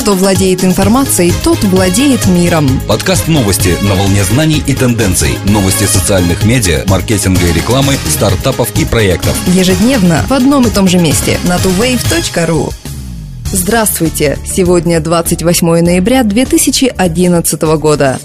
[0.00, 2.66] Кто владеет информацией, тот владеет миром.
[2.88, 5.38] Подкаст новости на волне знаний и тенденций.
[5.44, 9.36] Новости социальных медиа, маркетинга и рекламы, стартапов и проектов.
[9.48, 12.72] Ежедневно в одном и том же месте на tuwave.ru.
[13.52, 14.38] Здравствуйте!
[14.46, 18.18] Сегодня 28 ноября 2011 года.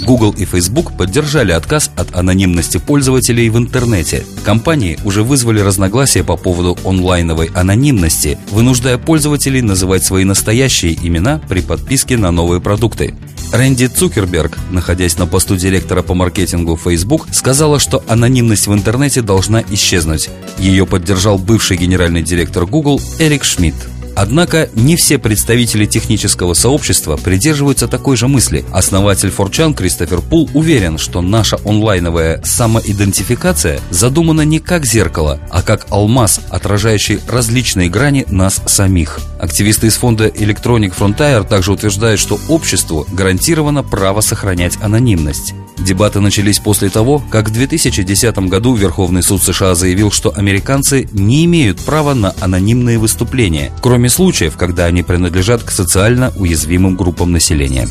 [0.00, 4.24] Google и Facebook поддержали отказ от анонимности пользователей в интернете.
[4.44, 11.60] Компании уже вызвали разногласия по поводу онлайновой анонимности, вынуждая пользователей называть свои настоящие имена при
[11.60, 13.14] подписке на новые продукты.
[13.52, 19.62] Рэнди Цукерберг, находясь на посту директора по маркетингу Facebook, сказала, что анонимность в интернете должна
[19.70, 20.30] исчезнуть.
[20.58, 23.91] Ее поддержал бывший генеральный директор Google Эрик Шмидт.
[24.14, 28.64] Однако не все представители технического сообщества придерживаются такой же мысли.
[28.72, 35.86] Основатель Форчан Кристофер Пул уверен, что наша онлайновая самоидентификация задумана не как зеркало, а как
[35.90, 39.20] алмаз, отражающий различные грани нас самих.
[39.40, 45.54] Активисты из фонда Electronic Frontier также утверждают, что обществу гарантировано право сохранять анонимность.
[45.78, 51.44] Дебаты начались после того, как в 2010 году Верховный суд США заявил, что американцы не
[51.44, 57.88] имеют права на анонимные выступления, кроме случаев, когда они принадлежат к социально уязвимым группам населения.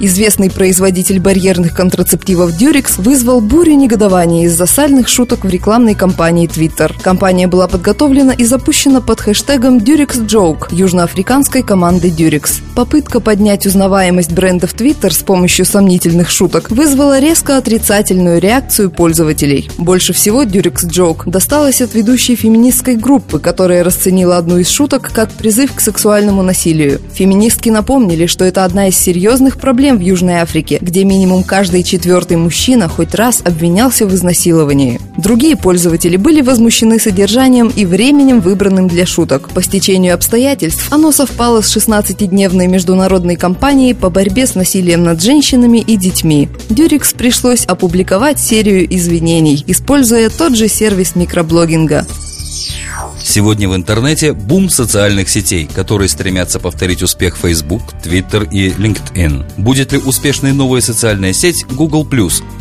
[0.00, 6.92] Известный производитель барьерных контрацептивов Durex вызвал бурю негодования из-за сальных шуток в рекламной кампании Twitter.
[7.00, 12.60] Компания была подготовлена и запущена под хэштегом Durex Joke южноафриканской команды Durex.
[12.74, 19.68] Попытка поднять узнаваемость бренда в Twitter с помощью сомнительных шуток вызвала резко отрицательную реакцию пользователей.
[19.78, 25.30] Больше всего Durex Joke досталось от ведущей феминистской группы, которая расценила одну из шуток как
[25.32, 27.00] призыв к сексуальному насилию.
[27.12, 32.36] Феминистки напомнили, что это одна из серьезных проблем в Южной Африке, где минимум каждый четвертый
[32.36, 35.00] мужчина хоть раз обвинялся в изнасиловании.
[35.16, 39.48] Другие пользователи были возмущены содержанием и временем, выбранным для шуток.
[39.50, 45.78] По стечению обстоятельств оно совпало с 16-дневной международной кампанией по борьбе с насилием над женщинами
[45.78, 46.43] и детьми.
[46.68, 52.06] Дюрикс пришлось опубликовать серию извинений, используя тот же сервис микроблогинга.
[53.22, 59.44] Сегодня в интернете бум социальных сетей, которые стремятся повторить успех Facebook, Twitter и LinkedIn.
[59.56, 62.06] Будет ли успешной новая социальная сеть Google+.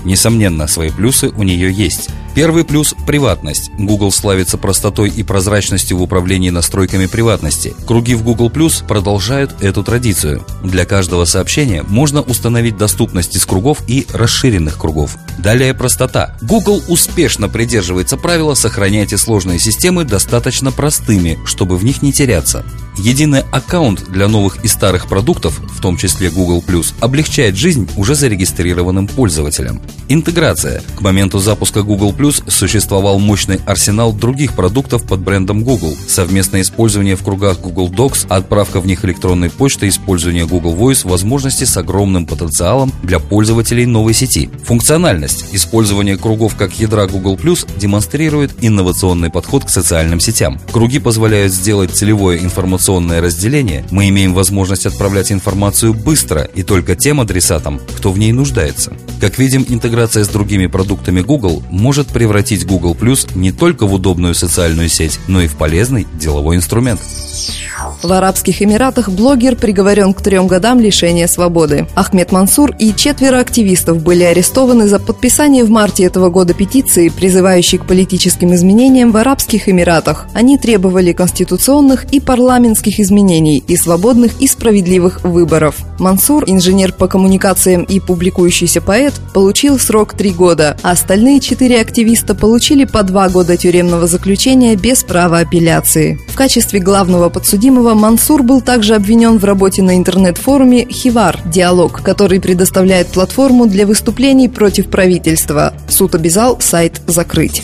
[0.05, 2.09] Несомненно, свои плюсы у нее есть.
[2.35, 3.69] Первый плюс– приватность.
[3.77, 7.75] Google славится простотой и прозрачностью в управлении настройками приватности.
[7.85, 10.43] Круги в Google Plus продолжают эту традицию.
[10.63, 15.15] Для каждого сообщения можно установить доступность из кругов и расширенных кругов.
[15.37, 16.35] Далее простота.
[16.41, 22.65] Google успешно придерживается правила «сохраняйте сложные системы достаточно простыми, чтобы в них не теряться».
[23.03, 26.63] Единый аккаунт для новых и старых продуктов, в том числе Google+,
[27.01, 29.81] облегчает жизнь уже зарегистрированным пользователям.
[30.07, 30.81] Интеграция.
[30.95, 32.15] К моменту запуска Google+,
[32.47, 35.97] существовал мощный арсенал других продуктов под брендом Google.
[36.07, 41.65] Совместное использование в кругах Google Docs, отправка в них электронной почты, использование Google Voice, возможности
[41.65, 44.49] с огромным потенциалом для пользователей новой сети.
[44.63, 45.47] Функциональность.
[45.51, 47.37] Использование кругов как ядра Google+,
[47.75, 50.57] демонстрирует инновационный подход к социальным сетям.
[50.71, 56.95] Круги позволяют сделать целевое информационное информационное разделение, мы имеем возможность отправлять информацию быстро и только
[56.95, 58.93] тем адресатам, кто в ней нуждается.
[59.19, 64.35] Как видим, интеграция с другими продуктами Google может превратить Google Plus не только в удобную
[64.35, 66.99] социальную сеть, но и в полезный деловой инструмент.
[68.03, 71.87] В Арабских Эмиратах блогер приговорен к трем годам лишения свободы.
[71.95, 77.77] Ахмед Мансур и четверо активистов были арестованы за подписание в марте этого года петиции, призывающей
[77.77, 80.25] к политическим изменениям в Арабских Эмиратах.
[80.33, 85.77] Они требовали конституционных и парламентских изменений и свободных и справедливых выборов.
[85.97, 92.35] Мансур, инженер по коммуникациям и публикующийся поэт, получил срок три года, а остальные четыре активиста
[92.35, 96.19] получили по два года тюремного заключения без права апелляции.
[96.27, 102.39] В качестве главного подсудимого Мансур был также обвинен в работе на интернет-форуме «Хивар»– «Диалог», который
[102.39, 105.73] предоставляет платформу для выступлений против правительства.
[105.87, 107.63] Суд обязал сайт закрыть.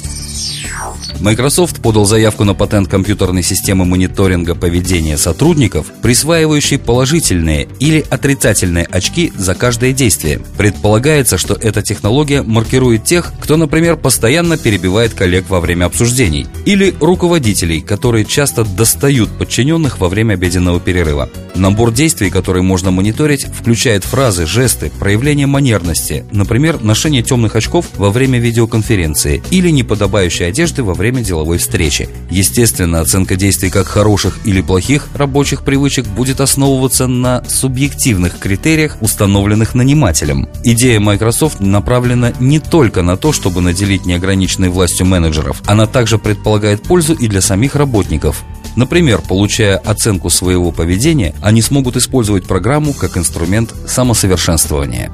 [1.20, 9.34] Microsoft подал заявку на патент компьютерной системы мониторинга поведения сотрудников, присваивающей положительные или отрицательные очки
[9.36, 10.40] за каждое действие.
[10.58, 16.96] Предполагается, что эта технология маркирует тех, кто, например, постоянно перебивает коллег во время обсуждений, или
[17.02, 21.30] руководителей, которые часто достают подчиненных во время обеденного перерыва.
[21.60, 28.12] Набор действий, которые можно мониторить, включает фразы, жесты, проявление манерности, например, ношение темных очков во
[28.12, 32.08] время видеоконференции или неподобающей одежды во время деловой встречи.
[32.30, 39.76] Естественно, оценка действий как хороших или плохих рабочих привычек будет основываться на субъективных критериях, установленных
[39.76, 40.48] нанимателем.
[40.64, 46.84] Идея Microsoft направлена не только на то, чтобы наделить неограниченной властью менеджеров, она также предполагает
[46.84, 48.46] пользу и для самих работников.
[48.80, 55.12] Например, получая оценку своего поведения, они смогут использовать программу как инструмент самосовершенствования.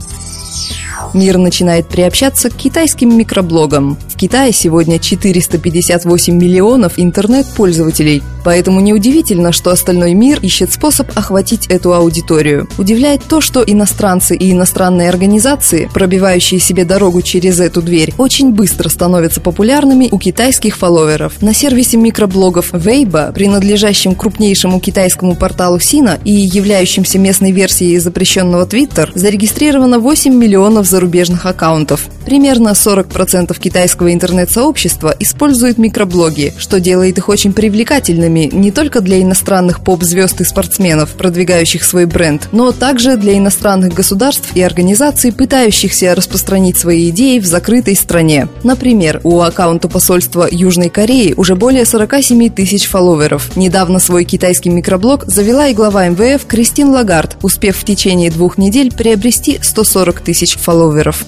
[1.15, 3.97] Мир начинает приобщаться к китайским микроблогам.
[4.15, 11.93] В Китае сегодня 458 миллионов интернет-пользователей, поэтому неудивительно, что остальной мир ищет способ охватить эту
[11.93, 12.69] аудиторию.
[12.77, 18.87] Удивляет то, что иностранцы и иностранные организации, пробивающие себе дорогу через эту дверь, очень быстро
[18.87, 21.41] становятся популярными у китайских фолловеров.
[21.41, 29.09] На сервисе микроблогов Weibo, принадлежащем крупнейшему китайскому порталу Сина и являющемся местной версией запрещенного Twitter,
[29.13, 32.07] зарегистрировано 8 миллионов зарубежных аккаунтов.
[32.25, 39.81] Примерно 40% китайского интернет-сообщества используют микроблоги, что делает их очень привлекательными не только для иностранных
[39.81, 46.77] поп-звезд и спортсменов, продвигающих свой бренд, но также для иностранных государств и организаций, пытающихся распространить
[46.77, 48.47] свои идеи в закрытой стране.
[48.63, 53.55] Например, у аккаунта посольства Южной Кореи уже более 47 тысяч фолловеров.
[53.55, 58.93] Недавно свой китайский микроблог завела и глава МВФ Кристин Лагард, успев в течение двух недель
[58.93, 61.25] приобрести 140 тысяч фолловеров.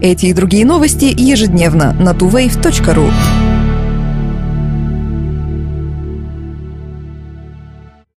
[0.00, 3.39] Эти и другие новости ежедневно на tuwave.ru.